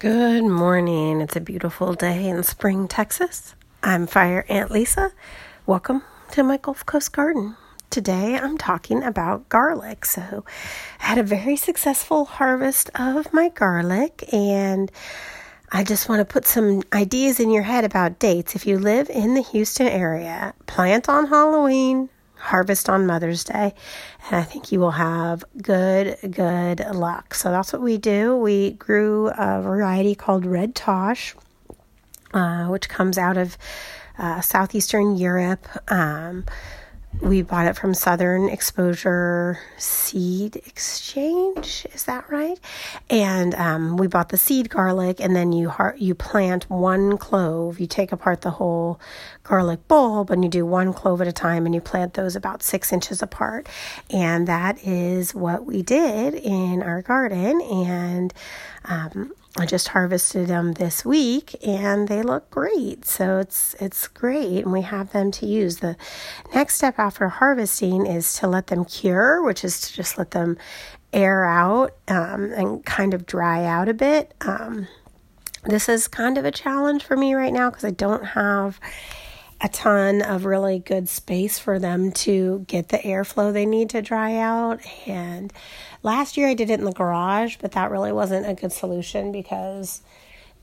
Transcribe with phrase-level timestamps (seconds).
[0.00, 1.20] Good morning.
[1.20, 3.54] It's a beautiful day in Spring, Texas.
[3.82, 5.12] I'm Fire Ant Lisa.
[5.66, 7.54] Welcome to my Gulf Coast garden.
[7.90, 10.06] Today I'm talking about garlic.
[10.06, 10.46] So,
[11.00, 14.90] I had a very successful harvest of my garlic, and
[15.70, 18.56] I just want to put some ideas in your head about dates.
[18.56, 22.08] If you live in the Houston area, plant on Halloween,
[22.40, 23.74] harvest on Mother's Day,
[24.26, 27.34] and I think you will have good, good luck.
[27.34, 28.36] So that's what we do.
[28.36, 31.36] We grew a variety called Red Toch,
[32.32, 33.56] uh, which comes out of
[34.18, 35.66] uh, southeastern Europe.
[35.88, 36.44] Um,
[37.20, 41.86] we bought it from Southern Exposure Seed Exchange.
[41.92, 42.58] Is that right?
[43.10, 47.80] And um, we bought the seed garlic, and then you har- you plant one clove.
[47.80, 49.00] You take apart the whole
[49.42, 52.62] garlic bulb, and you do one clove at a time, and you plant those about
[52.62, 53.68] six inches apart.
[54.08, 57.60] And that is what we did in our garden.
[57.60, 58.32] And
[58.84, 63.04] um, I just harvested them this week and they look great.
[63.04, 65.78] So it's it's great and we have them to use.
[65.78, 65.96] The
[66.54, 70.56] next step after harvesting is to let them cure, which is to just let them
[71.12, 74.34] air out um, and kind of dry out a bit.
[74.40, 74.86] Um,
[75.64, 78.80] this is kind of a challenge for me right now because I don't have
[79.60, 84.00] a ton of really good space for them to get the airflow they need to
[84.00, 84.80] dry out.
[85.06, 85.52] And
[86.02, 89.32] last year I did it in the garage, but that really wasn't a good solution
[89.32, 90.02] because